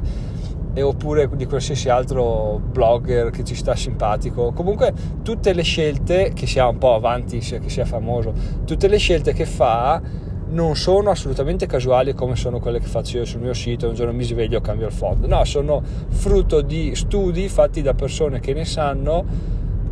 e 0.74 0.82
oppure 0.82 1.30
di 1.36 1.46
qualsiasi 1.46 1.90
altro 1.90 2.62
blogger 2.64 3.32
che 3.32 3.44
ci 3.44 3.56
sta 3.56 3.76
simpatico. 3.76 4.52
Comunque 4.52 4.94
tutte 5.24 5.54
le 5.54 5.64
scelte, 5.64 6.32
che 6.34 6.46
sia 6.46 6.68
un 6.68 6.78
po' 6.78 6.94
avanti, 6.94 7.42
sia 7.42 7.60
che 7.60 7.70
sia 7.70 7.86
famoso, 7.86 8.34
tutte 8.66 8.88
le 8.88 8.98
scelte 8.98 9.34
che 9.34 9.46
fa 9.46 10.02
non 10.48 10.76
sono 10.76 11.10
assolutamente 11.10 11.66
casuali 11.66 12.14
come 12.14 12.36
sono 12.36 12.60
quelle 12.60 12.80
che 12.80 12.86
faccio 12.86 13.18
io 13.18 13.26
sul 13.26 13.42
mio 13.42 13.54
sito, 13.54 13.88
un 13.88 13.96
giorno 13.96 14.14
mi 14.14 14.24
sveglio 14.24 14.60
e 14.60 14.62
cambio 14.62 14.86
il 14.88 14.94
fondo. 14.94 15.28
No, 15.28 15.44
sono 15.44 15.82
frutto 16.10 16.62
di 16.62 16.94
studi 16.94 17.50
fatti 17.50 17.82
da 17.82 17.94
persone 17.94 18.40
che 18.40 18.54
ne 18.54 18.64
sanno 18.64 19.26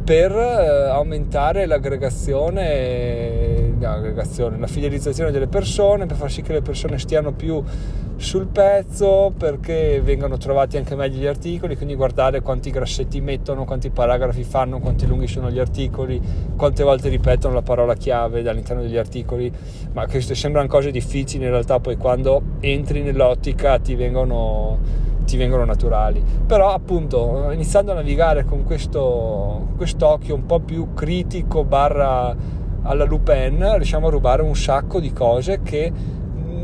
per 0.04 0.32
eh, 0.32 0.90
aumentare 0.90 1.66
l'aggregazione, 1.66 3.74
l'aggregazione, 3.80 4.58
la 4.58 4.68
fidelizzazione 4.68 5.32
delle 5.32 5.48
persone, 5.48 6.06
per 6.06 6.18
far 6.18 6.30
sì 6.30 6.42
che 6.42 6.52
le 6.52 6.62
persone 6.62 7.00
stiano 7.00 7.32
più 7.32 7.64
sul 8.18 8.48
pezzo, 8.48 9.32
perché 9.38 10.02
vengano 10.04 10.38
trovati 10.38 10.76
anche 10.78 10.96
meglio 10.96 11.20
gli 11.20 11.26
articoli, 11.26 11.78
quindi 11.78 11.96
guardare 11.96 12.42
quanti 12.42 12.70
grassetti 12.70 13.22
mettono, 13.22 13.64
quanti 13.64 13.92
paragrafi 13.92 14.44
fanno, 14.44 14.80
quanti 14.80 15.08
lunghi 15.08 15.28
sono 15.28 15.50
gli 15.50 15.60
articoli, 15.60 16.22
quante 16.56 16.84
volte 16.84 17.08
ripetono 17.08 17.54
la 17.54 17.62
parola 17.62 17.96
chiave 17.96 18.48
all'interno 18.48 18.82
degli 18.82 18.98
articoli, 18.98 19.50
ma 19.94 20.06
queste 20.08 20.36
sembrano 20.36 20.68
cose 20.68 20.92
difficili 20.92 21.46
in 21.46 21.52
realtà 21.52 21.80
poi 21.80 21.96
quando 21.96 22.42
entri 22.60 23.02
nell'ottica 23.02 23.80
ti 23.80 23.96
vengono 23.96 25.12
ti 25.25 25.38
vengono 25.38 25.66
naturali. 25.66 26.24
Però 26.46 26.72
appunto 26.72 27.50
iniziando 27.52 27.92
a 27.92 27.96
navigare 27.96 28.46
con 28.46 28.64
questo 28.64 29.68
quest'occhio 29.75 30.36
un 30.36 30.46
po' 30.46 30.60
più 30.60 30.94
critico 30.94 31.64
barra 31.64 32.36
alla 32.84 33.06
Lupin 33.06 33.75
riusciamo 33.75 34.08
a 34.08 34.10
rubare 34.10 34.42
un 34.42 34.56
sacco 34.56 35.00
di 35.00 35.14
cose 35.14 35.62
che 35.62 35.92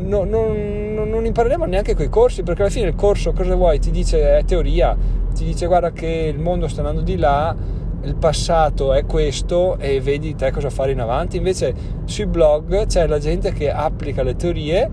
no, 0.02 0.24
non, 0.24 0.92
non, 0.92 1.24
impareremo 1.24 1.64
neanche 1.64 1.94
con 1.94 2.04
i 2.04 2.08
corsi 2.08 2.42
perché 2.42 2.62
alla 2.62 2.70
fine 2.70 2.88
il 2.88 2.94
corso 2.94 3.32
cosa 3.32 3.54
vuoi? 3.54 3.78
Ti 3.78 3.90
dice 3.90 4.38
è 4.38 4.44
teoria, 4.44 4.96
ti 5.34 5.44
dice 5.44 5.66
guarda 5.66 5.92
che 5.92 6.30
il 6.32 6.38
mondo 6.38 6.68
sta 6.68 6.80
andando 6.80 7.00
di 7.00 7.16
là 7.16 7.56
il 8.02 8.14
passato 8.16 8.94
è 8.94 9.04
questo 9.04 9.76
e 9.78 10.00
vedi 10.00 10.34
te 10.34 10.50
cosa 10.50 10.70
fare 10.70 10.92
in 10.92 11.00
avanti 11.00 11.36
invece 11.36 11.74
sui 12.04 12.26
blog 12.26 12.86
c'è 12.86 13.06
la 13.06 13.18
gente 13.18 13.52
che 13.52 13.70
applica 13.70 14.22
le 14.22 14.36
teorie 14.36 14.90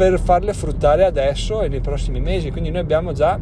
per 0.00 0.18
farle 0.18 0.54
fruttare 0.54 1.04
adesso 1.04 1.60
e 1.60 1.68
nei 1.68 1.80
prossimi 1.80 2.20
mesi. 2.20 2.50
Quindi 2.50 2.70
noi 2.70 2.80
abbiamo 2.80 3.12
già 3.12 3.38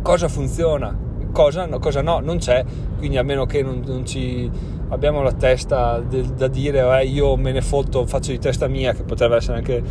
cosa 0.00 0.28
funziona, 0.28 0.96
cosa 1.32 1.66
no, 1.66 1.80
cosa 1.80 2.02
no 2.02 2.20
non 2.20 2.38
c'è. 2.38 2.64
Quindi 2.98 3.16
a 3.16 3.24
meno 3.24 3.46
che 3.46 3.64
non, 3.64 3.82
non 3.84 4.06
ci 4.06 4.48
abbiamo 4.90 5.22
la 5.22 5.32
testa 5.32 5.98
de, 5.98 6.34
da 6.36 6.46
dire 6.46 7.00
eh, 7.00 7.06
io 7.06 7.36
me 7.36 7.50
ne 7.50 7.62
fotto, 7.62 8.06
faccio 8.06 8.30
di 8.30 8.38
testa 8.38 8.68
mia, 8.68 8.92
che 8.92 9.02
potrebbe 9.02 9.34
essere 9.34 9.56
anche 9.56 9.82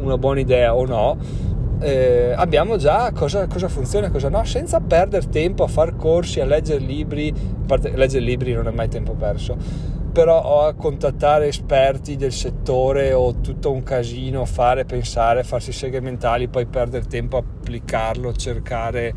una 0.00 0.18
buona 0.18 0.40
idea 0.40 0.74
o 0.74 0.84
no. 0.84 1.16
Eh, 1.80 2.34
abbiamo 2.36 2.76
già 2.76 3.10
cosa, 3.12 3.46
cosa, 3.46 3.68
funziona 3.68 4.08
e 4.08 4.10
cosa 4.10 4.28
no, 4.28 4.44
senza 4.44 4.80
perdere 4.80 5.30
tempo 5.30 5.64
a 5.64 5.68
fare 5.68 5.96
corsi, 5.96 6.40
a 6.40 6.44
leggere 6.44 6.84
libri. 6.84 7.30
A 7.30 7.64
parte, 7.66 7.90
leggere 7.96 8.22
libri 8.22 8.52
non 8.52 8.66
è 8.66 8.70
mai 8.70 8.88
tempo 8.88 9.14
perso 9.14 9.96
però 10.18 10.66
a 10.66 10.74
contattare 10.74 11.46
esperti 11.46 12.16
del 12.16 12.32
settore 12.32 13.12
o 13.12 13.38
tutto 13.38 13.70
un 13.70 13.84
casino, 13.84 14.44
fare, 14.46 14.84
pensare, 14.84 15.44
farsi 15.44 15.70
seghe 15.70 16.00
mentali, 16.00 16.48
poi 16.48 16.66
perdere 16.66 17.04
tempo 17.06 17.36
a 17.36 17.38
applicarlo, 17.38 18.32
cercare, 18.32 19.14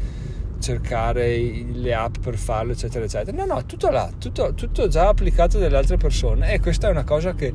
cercare 0.59 1.65
le 1.73 1.93
app 1.95 2.17
per 2.21 2.37
farlo, 2.37 2.73
eccetera, 2.73 3.03
eccetera. 3.03 3.35
No, 3.35 3.51
no, 3.51 3.65
tutto 3.65 3.89
là, 3.89 4.11
tutto, 4.15 4.53
tutto 4.53 4.87
già 4.87 5.07
applicato 5.07 5.57
dalle 5.57 5.75
altre 5.75 5.97
persone 5.97 6.53
e 6.53 6.59
questa 6.59 6.89
è 6.89 6.91
una 6.91 7.03
cosa 7.03 7.33
che 7.33 7.51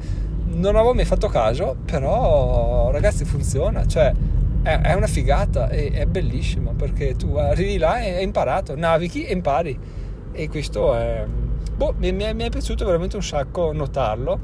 non 0.47 0.75
avevo 0.75 0.93
mai 0.93 1.05
fatto 1.05 1.29
caso, 1.29 1.77
però 1.85 2.91
ragazzi 2.91 3.25
funziona, 3.25 3.87
cioè 3.87 4.13
è, 4.63 4.93
una 4.95 5.07
figata, 5.07 5.69
è, 5.69 5.93
è 5.93 6.07
bellissima 6.07 6.73
perché 6.73 7.15
tu 7.15 7.37
arrivi 7.37 7.79
là 7.79 8.01
e 8.01 8.17
hai 8.17 8.25
imparato, 8.25 8.75
navighi 8.75 9.25
e 9.25 9.33
impari 9.33 9.79
e 10.33 10.49
questo 10.49 10.97
è 10.97 11.25
boh, 11.77 11.95
mi, 11.99 12.13
mi, 12.13 12.25
è, 12.25 12.49
piaciuto 12.51 12.85
veramente 12.85 13.17
un 13.17 13.23
sacco 13.23 13.73
notarlo 13.73 14.39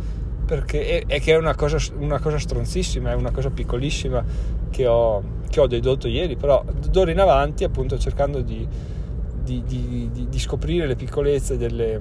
perché 0.44 1.00
è, 1.00 1.06
è 1.06 1.20
che 1.20 1.32
è 1.32 1.36
una 1.36 1.54
cosa, 1.54 1.78
una 1.96 2.20
cosa, 2.20 2.38
stronzissima, 2.38 3.10
è 3.10 3.14
una 3.14 3.30
cosa 3.30 3.50
piccolissima 3.50 4.22
che 4.70 4.86
ho, 4.86 5.22
che 5.48 5.60
ho 5.60 5.66
dedotto 5.66 6.08
ieri, 6.08 6.36
però 6.36 6.62
d'ora 6.90 7.10
in 7.10 7.20
avanti 7.20 7.64
appunto 7.64 7.98
cercando 7.98 8.42
di, 8.42 8.66
di, 9.42 9.62
di, 9.64 10.26
di 10.28 10.38
scoprire 10.38 10.86
le 10.86 10.94
piccolezze 10.94 11.56
delle, 11.56 12.00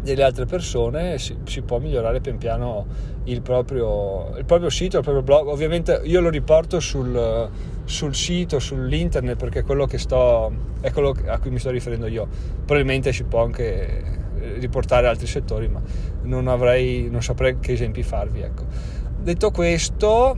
delle 0.00 0.22
altre 0.22 0.46
persone 0.46 1.18
si, 1.18 1.36
si, 1.44 1.62
può 1.62 1.78
migliorare 1.78 2.20
pian 2.20 2.38
piano 2.38 2.86
il 3.24 3.40
proprio, 3.42 4.36
il 4.36 4.44
proprio, 4.44 4.70
sito, 4.70 4.98
il 4.98 5.02
proprio 5.02 5.24
blog. 5.24 5.48
Ovviamente 5.48 6.02
io 6.04 6.20
lo 6.20 6.28
riporto 6.28 6.78
sul, 6.78 7.48
sul 7.84 8.14
sito, 8.14 8.60
sull'internet 8.60 9.36
perché 9.36 9.60
è 9.60 9.64
quello, 9.64 9.88
sto, 9.94 10.52
è 10.80 10.92
quello 10.92 11.16
a 11.26 11.38
cui 11.38 11.50
mi 11.50 11.58
sto 11.58 11.70
riferendo 11.70 12.06
io. 12.06 12.28
Probabilmente 12.64 13.12
si 13.12 13.24
può 13.24 13.42
anche 13.42 14.20
riportare 14.58 15.06
altri 15.06 15.26
settori, 15.26 15.68
ma 15.68 15.80
non, 16.22 16.48
avrei, 16.48 17.08
non 17.10 17.22
saprei 17.22 17.58
che 17.60 17.72
esempi 17.72 18.02
farvi. 18.02 18.40
Ecco. 18.40 18.64
Detto 19.20 19.50
questo, 19.50 20.36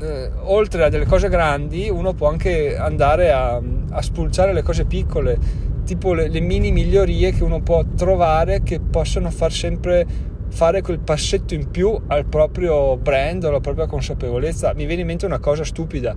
eh, 0.00 0.30
oltre 0.42 0.84
a 0.84 0.88
delle 0.88 1.06
cose 1.06 1.28
grandi, 1.28 1.88
uno 1.88 2.12
può 2.14 2.28
anche 2.28 2.76
andare 2.76 3.32
a, 3.32 3.60
a 3.90 4.02
spulciare 4.02 4.52
le 4.52 4.62
cose 4.62 4.84
piccole 4.84 5.72
tipo 5.84 6.14
le, 6.14 6.28
le 6.28 6.40
mini 6.40 6.72
migliorie 6.72 7.30
che 7.32 7.44
uno 7.44 7.60
può 7.60 7.84
trovare 7.94 8.62
che 8.62 8.80
possono 8.80 9.30
far 9.30 9.52
sempre 9.52 10.06
fare 10.48 10.82
quel 10.82 11.00
passetto 11.00 11.54
in 11.54 11.70
più 11.70 11.96
al 12.06 12.26
proprio 12.26 12.96
brand, 12.96 13.44
alla 13.44 13.60
propria 13.60 13.86
consapevolezza. 13.86 14.72
Mi 14.74 14.86
viene 14.86 15.02
in 15.02 15.08
mente 15.08 15.26
una 15.26 15.40
cosa 15.40 15.64
stupida. 15.64 16.14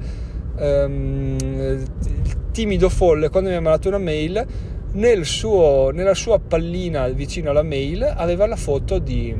Um, 0.59 1.35
il 1.39 2.51
timido 2.51 2.89
folle, 2.89 3.29
quando 3.29 3.49
mi 3.49 3.55
ha 3.55 3.61
mandato 3.61 3.87
una 3.87 3.97
mail, 3.97 4.45
nel 4.97 5.25
suo, 5.25 5.91
nella 5.91 6.15
sua 6.15 6.39
pallina 6.39 7.07
vicino 7.09 7.51
alla 7.51 7.63
mail 7.63 8.03
aveva 8.03 8.47
la 8.47 8.55
foto 8.55 8.97
di, 8.97 9.35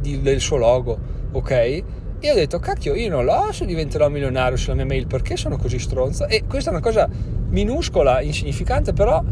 di, 0.00 0.22
del 0.22 0.40
suo 0.40 0.56
logo, 0.56 0.98
ok? 1.32 1.50
E 1.50 2.30
ho 2.30 2.34
detto, 2.34 2.58
cacchio, 2.58 2.94
io 2.94 3.10
non 3.10 3.24
lo 3.24 3.48
so 3.50 3.64
diventerò 3.64 4.08
milionario 4.08 4.56
sulla 4.56 4.76
mia 4.76 4.86
mail 4.86 5.06
perché 5.06 5.36
sono 5.36 5.56
così 5.56 5.78
stronza. 5.78 6.26
E 6.26 6.44
questa 6.46 6.70
è 6.70 6.72
una 6.72 6.82
cosa 6.82 7.08
minuscola, 7.48 8.20
insignificante, 8.20 8.92
però 8.92 9.22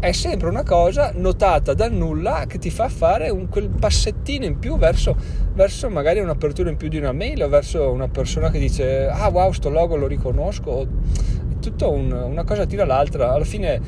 è 0.00 0.12
sempre 0.12 0.48
una 0.48 0.64
cosa 0.64 1.12
notata 1.14 1.72
dal 1.72 1.92
nulla 1.92 2.44
che 2.46 2.58
ti 2.58 2.68
fa 2.68 2.88
fare 2.88 3.30
un, 3.30 3.48
quel 3.48 3.68
passettino 3.70 4.44
in 4.44 4.58
più 4.58 4.76
verso, 4.76 5.16
verso 5.54 5.88
magari 5.88 6.18
un'apertura 6.18 6.68
in 6.68 6.76
più 6.76 6.88
di 6.88 6.98
una 6.98 7.12
mail 7.12 7.44
o 7.44 7.48
verso 7.48 7.90
una 7.90 8.08
persona 8.08 8.50
che 8.50 8.58
dice 8.58 9.06
ah 9.06 9.28
wow 9.28 9.50
sto 9.52 9.70
logo 9.70 9.96
lo 9.96 10.06
riconosco 10.06 10.82
è 10.82 11.58
tutto 11.58 11.90
un, 11.90 12.12
una 12.12 12.44
cosa 12.44 12.66
tira 12.66 12.84
l'altra 12.84 13.32
alla 13.32 13.44
fine 13.44 13.80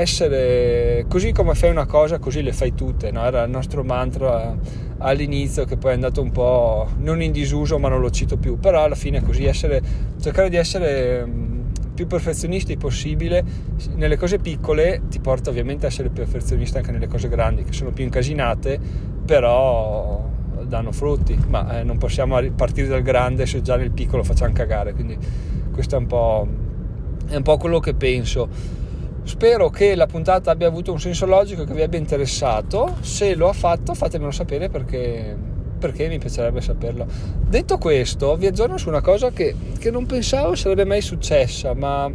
essere 0.00 1.06
così 1.08 1.32
come 1.32 1.54
fai 1.54 1.70
una 1.70 1.86
cosa 1.86 2.18
così 2.18 2.40
le 2.40 2.52
fai 2.52 2.72
tutte 2.74 3.10
no? 3.10 3.24
era 3.24 3.42
il 3.42 3.50
nostro 3.50 3.82
mantra 3.82 4.56
all'inizio 4.98 5.64
che 5.64 5.76
poi 5.76 5.92
è 5.92 5.94
andato 5.94 6.22
un 6.22 6.30
po' 6.30 6.88
non 6.98 7.22
in 7.22 7.32
disuso 7.32 7.78
ma 7.78 7.88
non 7.88 8.00
lo 8.00 8.10
cito 8.10 8.36
più. 8.36 8.58
Però 8.58 8.82
alla 8.82 8.94
fine 8.94 9.22
così 9.22 9.44
essere 9.44 9.80
cercare 10.20 10.48
di 10.48 10.56
essere 10.56 11.26
più 11.94 12.06
perfezionisti 12.06 12.76
possibile. 12.76 13.44
Nelle 13.94 14.16
cose 14.16 14.38
piccole 14.38 15.02
ti 15.08 15.20
porta 15.20 15.50
ovviamente 15.50 15.86
a 15.86 15.88
essere 15.88 16.10
perfezionista 16.10 16.78
anche 16.78 16.92
nelle 16.92 17.08
cose 17.08 17.28
grandi 17.28 17.64
che 17.64 17.72
sono 17.72 17.90
più 17.90 18.04
incasinate 18.04 18.78
però 19.24 20.26
danno 20.62 20.92
frutti. 20.92 21.38
Ma 21.48 21.80
eh, 21.80 21.84
non 21.84 21.98
possiamo 21.98 22.40
partire 22.50 22.88
dal 22.88 23.02
grande 23.02 23.46
se 23.46 23.62
già 23.62 23.76
nel 23.76 23.90
piccolo 23.90 24.22
facciamo 24.22 24.52
cagare. 24.52 24.94
Quindi 24.94 25.16
questo 25.72 25.94
è 25.94 25.98
un 25.98 26.06
po', 26.06 26.48
è 27.28 27.36
un 27.36 27.42
po' 27.42 27.56
quello 27.56 27.78
che 27.78 27.94
penso 27.94 28.76
spero 29.28 29.68
che 29.68 29.94
la 29.94 30.06
puntata 30.06 30.50
abbia 30.50 30.66
avuto 30.66 30.90
un 30.90 30.98
senso 30.98 31.26
logico 31.26 31.64
che 31.64 31.74
vi 31.74 31.82
abbia 31.82 31.98
interessato 31.98 32.96
se 33.00 33.34
lo 33.34 33.48
ha 33.48 33.52
fatto 33.52 33.94
fatemelo 33.94 34.30
sapere 34.30 34.68
perché 34.68 35.36
perché 35.78 36.08
mi 36.08 36.18
piacerebbe 36.18 36.60
saperlo. 36.60 37.06
Detto 37.48 37.78
questo, 37.78 38.36
vi 38.36 38.46
aggiorno 38.46 38.76
su 38.78 38.88
una 38.88 39.00
cosa 39.00 39.30
che, 39.30 39.54
che 39.78 39.92
non 39.92 40.06
pensavo 40.06 40.56
sarebbe 40.56 40.84
mai 40.84 41.00
successa, 41.00 41.72
ma 41.72 42.10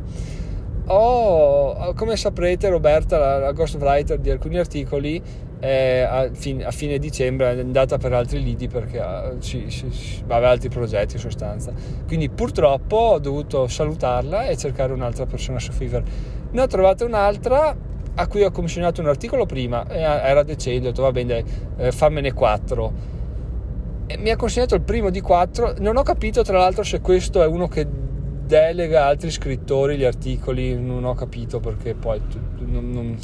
ho, 0.85 1.93
come 1.93 2.17
saprete, 2.17 2.67
Roberta, 2.67 3.17
la, 3.17 3.37
la 3.37 3.51
ghostwriter 3.53 4.19
di 4.19 4.29
alcuni 4.29 4.57
articoli, 4.57 5.21
a, 5.65 6.29
fin, 6.33 6.61
a, 6.65 6.71
fine 6.71 6.99
dicembre 6.99 7.55
è 7.55 7.59
andata 7.59 7.97
per 7.97 8.11
altri 8.11 8.43
lidi 8.43 8.67
perché 8.67 9.37
ci, 9.39 9.69
ci, 9.69 9.89
ci, 9.91 10.21
aveva 10.27 10.49
altri 10.49 10.67
progetti 10.67 11.15
in 11.15 11.21
sostanza. 11.21 11.71
Quindi 12.05 12.29
purtroppo 12.29 12.97
ho 12.97 13.19
dovuto 13.19 13.67
salutarla 13.67 14.47
e 14.47 14.57
cercare 14.57 14.91
un'altra 14.91 15.25
persona 15.25 15.59
su 15.59 15.71
Fiverr. 15.71 16.03
Ne 16.53 16.61
ho 16.61 16.67
trovata 16.67 17.05
un'altra 17.05 17.75
a 18.15 18.27
cui 18.27 18.43
ho 18.43 18.51
commissionato 18.51 19.01
un 19.01 19.07
articolo 19.07 19.45
prima, 19.45 19.87
era 19.89 20.43
decente, 20.43 20.87
ho 20.87 20.89
detto 20.91 21.01
va 21.01 21.11
bene, 21.11 21.43
eh, 21.77 21.91
fammene 21.91 22.31
quattro 22.31 23.13
mi 24.17 24.29
ha 24.29 24.35
consegnato 24.35 24.75
il 24.75 24.81
primo 24.81 25.09
di 25.09 25.21
quattro. 25.21 25.73
Non 25.79 25.97
ho 25.97 26.03
capito, 26.03 26.43
tra 26.43 26.57
l'altro, 26.57 26.83
se 26.83 26.99
questo 27.01 27.41
è 27.41 27.45
uno 27.45 27.67
che 27.67 27.87
delega 28.45 29.05
altri 29.05 29.31
scrittori 29.31 29.97
gli 29.97 30.03
articoli. 30.03 30.79
Non 30.79 31.05
ho 31.05 31.13
capito 31.13 31.59
perché 31.59 31.95
poi 31.95 32.21
non, 32.59 32.89
non, 32.89 33.17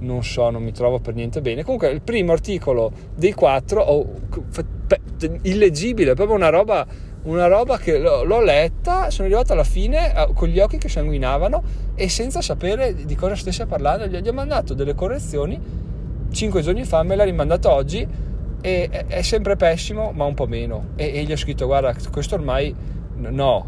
non 0.00 0.22
so, 0.22 0.50
non 0.50 0.62
mi 0.62 0.72
trovo 0.72 1.00
per 1.00 1.14
niente 1.14 1.40
bene. 1.40 1.64
Comunque, 1.64 1.88
il 1.90 2.02
primo 2.02 2.32
articolo 2.32 2.92
dei 3.14 3.32
quattro, 3.32 3.82
oh, 3.82 4.06
illeggibile, 5.42 6.14
proprio 6.14 6.36
una 6.36 6.50
roba, 6.50 6.86
una 7.28 7.46
roba 7.46 7.78
che 7.78 7.98
l'ho, 7.98 8.24
l'ho, 8.24 8.42
letta. 8.42 9.10
Sono 9.10 9.28
arrivato 9.28 9.52
alla 9.52 9.64
fine 9.64 10.12
con 10.34 10.48
gli 10.48 10.58
occhi 10.58 10.78
che 10.78 10.88
sanguinavano 10.88 11.62
e 11.94 12.08
senza 12.08 12.40
sapere 12.40 12.94
di 12.94 13.14
cosa 13.14 13.36
stesse 13.36 13.66
parlando. 13.66 14.06
Gli, 14.06 14.28
ho 14.28 14.32
mandato 14.32 14.74
delle 14.74 14.94
correzioni. 14.94 15.60
Cinque 16.30 16.62
giorni 16.62 16.84
fa 16.84 17.02
me 17.02 17.16
l'ha 17.16 17.24
rimandato 17.24 17.70
oggi 17.70 18.06
e 18.60 18.88
è 19.06 19.22
sempre 19.22 19.56
pessimo 19.56 20.10
ma 20.12 20.24
un 20.24 20.34
po' 20.34 20.46
meno 20.46 20.88
e, 20.96 21.12
e 21.14 21.22
gli 21.22 21.30
ho 21.30 21.36
scritto 21.36 21.66
guarda 21.66 21.94
questo 22.10 22.34
ormai 22.34 22.74
no 23.14 23.66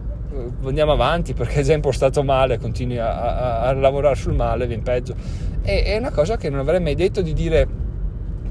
andiamo 0.64 0.92
avanti 0.92 1.32
perché 1.32 1.60
è 1.60 1.62
già 1.62 1.74
impostato 1.74 2.24
male 2.24 2.58
continui 2.58 2.98
a, 2.98 3.12
a, 3.12 3.60
a 3.68 3.72
lavorare 3.72 4.16
sul 4.16 4.34
male 4.34 4.66
viene 4.66 4.82
peggio 4.82 5.14
e, 5.62 5.84
è 5.84 5.96
una 5.96 6.10
cosa 6.10 6.36
che 6.36 6.50
non 6.50 6.58
avrei 6.58 6.80
mai 6.80 6.96
detto 6.96 7.22
di 7.22 7.32
dire 7.32 7.68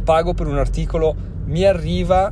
pago 0.02 0.34
per 0.34 0.48
un 0.48 0.58
articolo 0.58 1.14
mi 1.46 1.66
arriva 1.66 2.32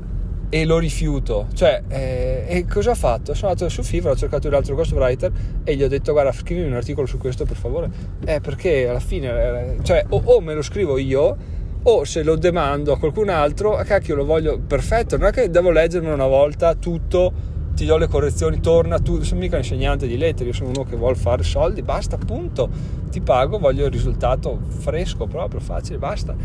e 0.49 0.65
lo 0.65 0.77
rifiuto 0.77 1.47
cioè 1.53 1.83
eh, 1.87 2.45
e 2.47 2.65
cosa 2.65 2.91
ho 2.91 2.95
fatto? 2.95 3.33
sono 3.33 3.51
andato 3.51 3.69
su 3.69 3.83
Fiverr 3.83 4.11
ho 4.11 4.15
cercato 4.15 4.47
un 4.47 4.53
altro 4.53 4.75
ghostwriter 4.75 5.31
e 5.63 5.75
gli 5.75 5.83
ho 5.83 5.87
detto 5.87 6.13
guarda 6.13 6.31
scrivimi 6.31 6.67
un 6.67 6.73
articolo 6.73 7.05
su 7.05 7.17
questo 7.17 7.45
per 7.45 7.57
favore 7.57 7.89
eh 8.25 8.39
perché 8.39 8.87
alla 8.87 8.99
fine 8.99 9.75
eh, 9.77 9.83
cioè 9.83 10.05
o, 10.09 10.21
o 10.23 10.39
me 10.39 10.53
lo 10.53 10.61
scrivo 10.61 10.97
io 10.97 11.55
o 11.89 12.03
se 12.03 12.21
lo 12.21 12.35
demando 12.35 12.91
a 12.91 12.99
qualcun 12.99 13.29
altro, 13.29 13.77
a 13.77 13.83
cacchio 13.83 14.15
lo 14.15 14.25
voglio 14.25 14.59
perfetto, 14.59 15.15
non 15.15 15.27
è 15.27 15.31
che 15.31 15.49
devo 15.49 15.71
leggermi 15.71 16.09
una 16.09 16.27
volta 16.27 16.75
tutto, 16.75 17.31
ti 17.77 17.85
do 17.85 17.97
le 17.97 18.07
correzioni, 18.07 18.59
torna 18.59 18.97
tu, 18.97 19.21
sono 19.21 19.39
mica 19.39 19.57
insegnante 19.57 20.07
di 20.07 20.17
lettere, 20.17 20.49
io 20.49 20.55
sono 20.55 20.69
uno 20.69 20.83
che 20.83 20.95
vuole 20.95 21.13
fare 21.13 21.43
soldi, 21.43 21.83
basta, 21.83 22.17
punto, 22.17 22.67
ti 23.11 23.21
pago, 23.21 23.59
voglio 23.59 23.85
il 23.85 23.91
risultato 23.91 24.59
fresco 24.79 25.27
proprio, 25.27 25.59
facile, 25.59 25.99
basta. 25.99 26.35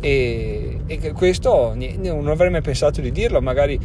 E, 0.00 0.80
e 0.86 1.12
questo 1.12 1.76
non 1.76 2.26
avrei 2.26 2.50
mai 2.50 2.60
pensato 2.60 3.00
di 3.00 3.12
dirlo, 3.12 3.40
magari 3.40 3.78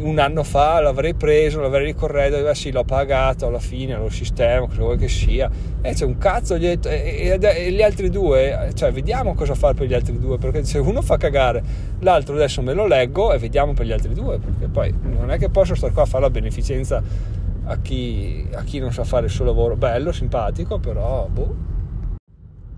un 0.00 0.18
anno 0.18 0.42
fa 0.42 0.80
l'avrei 0.80 1.14
preso, 1.14 1.60
l'avrei 1.60 1.86
ricorretto, 1.86 2.48
eh 2.48 2.54
sì, 2.54 2.70
l'ho 2.70 2.84
pagato 2.84 3.46
alla 3.46 3.58
fine, 3.58 3.96
lo 3.96 4.08
sistema, 4.08 4.66
cosa 4.66 4.82
vuoi 4.82 4.96
che 4.96 5.08
sia. 5.08 5.50
E 5.80 5.92
c'è 5.94 6.04
un 6.04 6.18
cazzo, 6.18 6.58
gli, 6.58 6.66
e, 6.66 6.78
e, 6.82 7.38
e, 7.40 7.72
gli 7.72 7.82
altri 7.82 8.10
due, 8.10 8.70
cioè 8.74 8.92
vediamo 8.92 9.34
cosa 9.34 9.54
fare 9.54 9.74
per 9.74 9.86
gli 9.86 9.94
altri 9.94 10.18
due, 10.18 10.38
perché 10.38 10.64
se 10.64 10.78
uno 10.78 11.02
fa 11.02 11.16
cagare, 11.16 11.62
l'altro 12.00 12.34
adesso 12.34 12.62
me 12.62 12.72
lo 12.72 12.86
leggo 12.86 13.32
e 13.32 13.38
vediamo 13.38 13.72
per 13.72 13.86
gli 13.86 13.92
altri 13.92 14.14
due, 14.14 14.38
perché 14.38 14.68
poi 14.68 14.94
non 15.02 15.30
è 15.30 15.38
che 15.38 15.48
posso 15.48 15.74
stare 15.74 15.92
qua 15.92 16.02
a 16.02 16.06
fare 16.06 16.24
la 16.24 16.30
beneficenza 16.30 17.02
a 17.64 17.78
chi, 17.78 18.46
a 18.52 18.62
chi 18.62 18.78
non 18.78 18.92
sa 18.92 19.04
fare 19.04 19.26
il 19.26 19.32
suo 19.32 19.44
lavoro. 19.44 19.76
Bello, 19.76 20.12
simpatico, 20.12 20.78
però 20.78 21.28
boh. 21.30 21.68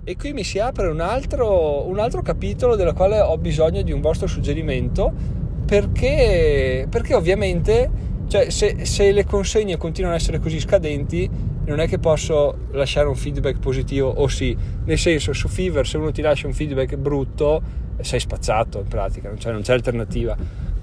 E 0.04 0.16
qui 0.16 0.32
mi 0.32 0.42
si 0.42 0.58
apre 0.58 0.88
un 0.88 1.00
altro, 1.00 1.86
un 1.86 2.00
altro 2.00 2.22
capitolo 2.22 2.74
della 2.74 2.92
quale 2.92 3.20
ho 3.20 3.38
bisogno 3.38 3.82
di 3.82 3.92
un 3.92 4.00
vostro 4.00 4.26
suggerimento 4.26 5.40
perché, 5.72 6.86
perché 6.86 7.14
ovviamente 7.14 7.90
cioè, 8.26 8.50
se, 8.50 8.84
se, 8.84 9.10
le 9.10 9.24
consegne 9.24 9.78
continuano 9.78 10.14
ad 10.14 10.20
essere 10.20 10.38
così 10.38 10.60
scadenti 10.60 11.26
non 11.64 11.80
è 11.80 11.88
che 11.88 11.98
posso 11.98 12.66
lasciare 12.72 13.08
un 13.08 13.14
feedback 13.14 13.58
positivo 13.58 14.10
o 14.10 14.28
sì, 14.28 14.54
nel 14.84 14.98
senso 14.98 15.32
su 15.32 15.48
Fiverr 15.48 15.86
se 15.86 15.96
uno 15.96 16.10
ti 16.10 16.20
lascia 16.20 16.46
un 16.46 16.52
feedback 16.52 16.96
brutto 16.96 17.62
sei 18.02 18.20
spazzato 18.20 18.80
in 18.80 18.88
pratica, 18.88 19.32
cioè 19.38 19.52
non 19.52 19.62
c'è 19.62 19.72
alternativa 19.72 20.36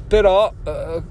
però 0.07 0.51
eh, 0.63 1.03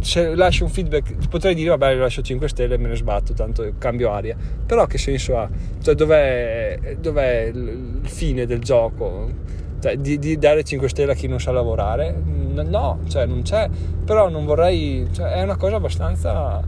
se 0.00 0.34
lascio 0.34 0.64
un 0.64 0.70
feedback 0.70 1.28
potrei 1.28 1.54
dire 1.54 1.68
vabbè 1.68 1.94
lascio 1.94 2.22
5 2.22 2.48
stelle 2.48 2.74
e 2.74 2.78
me 2.78 2.88
ne 2.88 2.96
sbatto 2.96 3.34
tanto 3.34 3.72
cambio 3.78 4.10
aria 4.10 4.36
però 4.66 4.86
che 4.86 4.98
senso 4.98 5.38
ha? 5.38 5.48
Cioè 5.80 5.94
dov'è, 5.94 6.96
dov'è 6.98 7.52
il 7.54 8.00
fine 8.02 8.46
del 8.46 8.58
gioco? 8.58 9.60
Cioè, 9.82 9.96
di, 9.96 10.16
di, 10.20 10.38
dare 10.38 10.62
5 10.62 10.88
stelle 10.88 11.10
a 11.10 11.14
chi 11.16 11.26
non 11.26 11.40
sa 11.40 11.50
lavorare? 11.50 12.14
No, 12.14 13.00
cioè 13.08 13.26
non 13.26 13.42
c'è. 13.42 13.68
Però 14.04 14.28
non 14.28 14.44
vorrei 14.44 15.08
cioè, 15.10 15.32
è 15.32 15.42
una 15.42 15.56
cosa 15.56 15.76
abbastanza 15.76 16.62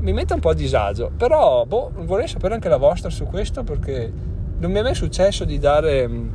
mi 0.00 0.12
mette 0.12 0.32
un 0.32 0.40
po' 0.40 0.50
a 0.50 0.54
disagio. 0.54 1.10
Però 1.14 1.66
boh, 1.66 1.90
vorrei 1.96 2.26
sapere 2.26 2.54
anche 2.54 2.68
la 2.68 2.76
vostra 2.76 3.10
su 3.10 3.24
questo 3.26 3.62
perché 3.62 4.10
non 4.58 4.70
mi 4.70 4.78
è 4.78 4.82
mai 4.82 4.94
successo 4.94 5.44
di 5.44 5.58
dare 5.58 6.08
mm, 6.08 6.28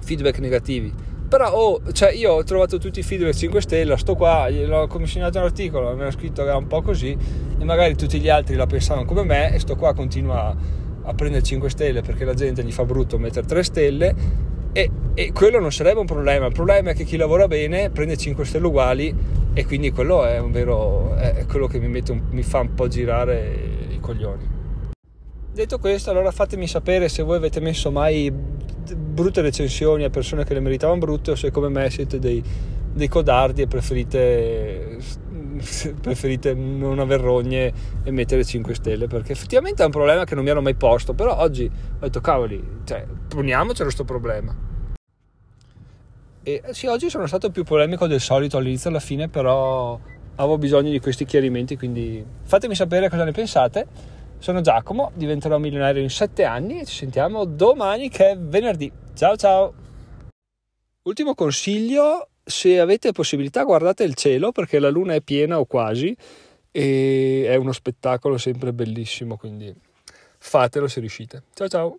feedback 0.00 0.38
negativi. 0.38 0.94
Però 1.28 1.50
oh, 1.50 1.92
cioè 1.92 2.12
io 2.12 2.34
ho 2.34 2.44
trovato 2.44 2.78
tutti 2.78 3.00
i 3.00 3.02
feedback 3.02 3.34
5 3.34 3.60
stelle 3.60 3.96
sto 3.96 4.14
qua, 4.14 4.48
l'ho 4.48 4.86
commissionato 4.86 5.38
un 5.38 5.44
articolo 5.44 5.94
mi 5.94 6.00
hanno 6.00 6.10
scritto 6.10 6.42
che 6.42 6.48
era 6.48 6.56
un 6.56 6.66
po' 6.66 6.80
così 6.80 7.14
e 7.58 7.64
magari 7.64 7.96
tutti 7.96 8.18
gli 8.18 8.30
altri 8.30 8.54
la 8.54 8.66
pensavano 8.66 9.04
come 9.04 9.24
me 9.24 9.52
e 9.52 9.58
sto 9.58 9.76
qua 9.76 9.92
continua 9.92 10.56
a 11.02 11.14
prendere 11.14 11.42
5 11.42 11.68
stelle 11.68 12.00
perché 12.00 12.24
la 12.24 12.32
gente 12.32 12.64
gli 12.64 12.72
fa 12.72 12.86
brutto 12.86 13.18
mettere 13.18 13.46
3 13.46 13.62
stelle 13.62 14.14
E, 14.78 14.90
e, 15.14 15.32
quello 15.32 15.58
non 15.58 15.72
sarebbe 15.72 15.98
un 15.98 16.06
problema. 16.06 16.46
Il 16.46 16.52
problema 16.52 16.90
è 16.90 16.94
che 16.94 17.02
chi 17.02 17.16
lavora 17.16 17.48
bene 17.48 17.90
prende 17.90 18.16
5 18.16 18.44
stelle 18.44 18.68
uguali 18.68 19.12
e 19.52 19.66
quindi 19.66 19.90
quello 19.90 20.24
è, 20.24 20.38
un 20.38 20.52
vero, 20.52 21.16
è 21.16 21.46
quello 21.46 21.66
che 21.66 21.80
mi, 21.80 22.00
un, 22.08 22.22
mi 22.30 22.42
fa 22.44 22.60
un 22.60 22.74
po' 22.74 22.86
girare 22.86 23.86
i 23.90 23.98
coglioni. 23.98 24.56
Detto 25.52 25.78
questo, 25.80 26.10
allora 26.10 26.30
fatemi 26.30 26.68
sapere 26.68 27.08
se 27.08 27.24
voi 27.24 27.38
avete 27.38 27.58
messo 27.58 27.90
mai 27.90 28.32
brutte 28.32 29.40
recensioni 29.40 30.04
a 30.04 30.10
persone 30.10 30.44
che 30.44 30.54
le 30.54 30.60
meritavano 30.60 31.00
brutte 31.00 31.32
o 31.32 31.34
se 31.34 31.50
come 31.50 31.68
me 31.68 31.90
siete 31.90 32.20
dei, 32.20 32.40
dei 32.92 33.08
codardi 33.08 33.62
e 33.62 33.66
preferite, 33.66 34.98
preferite 36.00 36.54
non 36.54 36.98
aver 36.98 37.20
rogne 37.20 37.72
e 38.02 38.10
mettere 38.10 38.44
5 38.44 38.74
stelle 38.74 39.06
perché 39.06 39.32
effettivamente 39.32 39.82
è 39.82 39.84
un 39.84 39.90
problema 39.90 40.24
che 40.24 40.34
non 40.34 40.44
mi 40.44 40.50
ero 40.50 40.62
mai 40.62 40.74
posto 40.74 41.14
però 41.14 41.38
oggi 41.38 41.64
ho 41.64 41.98
detto 42.00 42.20
cavoli 42.20 42.62
cioè, 42.84 43.06
poniamocelo 43.28 43.84
questo 43.84 44.04
problema 44.04 44.56
e 46.42 46.62
sì 46.70 46.86
oggi 46.86 47.10
sono 47.10 47.26
stato 47.26 47.50
più 47.50 47.64
polemico 47.64 48.06
del 48.06 48.20
solito 48.20 48.56
all'inizio 48.56 48.90
alla 48.90 49.00
fine 49.00 49.28
però 49.28 49.98
avevo 50.36 50.58
bisogno 50.58 50.90
di 50.90 51.00
questi 51.00 51.24
chiarimenti 51.24 51.76
quindi 51.76 52.24
fatemi 52.42 52.74
sapere 52.74 53.08
cosa 53.08 53.24
ne 53.24 53.32
pensate 53.32 54.16
sono 54.38 54.60
Giacomo, 54.60 55.10
diventerò 55.14 55.58
milionario 55.58 56.00
in 56.00 56.10
7 56.10 56.44
anni 56.44 56.80
e 56.80 56.84
ci 56.84 56.94
sentiamo 56.94 57.44
domani 57.44 58.08
che 58.08 58.30
è 58.30 58.38
venerdì. 58.38 58.90
Ciao 59.14 59.36
ciao! 59.36 59.74
Ultimo 61.02 61.34
consiglio, 61.34 62.28
se 62.48 62.80
avete 62.80 63.12
possibilità 63.12 63.62
guardate 63.62 64.04
il 64.04 64.14
cielo 64.14 64.52
perché 64.52 64.78
la 64.78 64.88
luna 64.88 65.14
è 65.14 65.20
piena 65.20 65.58
o 65.60 65.66
quasi 65.66 66.16
e 66.70 67.44
è 67.46 67.54
uno 67.56 67.72
spettacolo 67.72 68.38
sempre 68.38 68.72
bellissimo, 68.72 69.36
quindi 69.36 69.74
fatelo 70.38 70.88
se 70.88 71.00
riuscite. 71.00 71.42
Ciao 71.54 71.68
ciao! 71.68 71.98